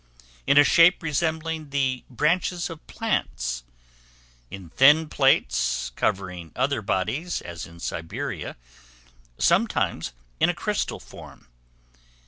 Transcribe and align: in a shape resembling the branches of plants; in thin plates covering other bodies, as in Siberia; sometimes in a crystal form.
in 0.47 0.57
a 0.57 0.63
shape 0.63 1.03
resembling 1.03 1.69
the 1.69 2.03
branches 2.09 2.71
of 2.71 2.87
plants; 2.87 3.63
in 4.49 4.67
thin 4.71 5.07
plates 5.07 5.91
covering 5.95 6.51
other 6.55 6.81
bodies, 6.81 7.39
as 7.41 7.67
in 7.67 7.79
Siberia; 7.79 8.57
sometimes 9.37 10.11
in 10.39 10.49
a 10.49 10.55
crystal 10.55 10.99
form. 10.99 11.49